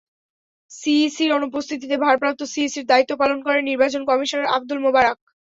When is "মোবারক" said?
4.85-5.17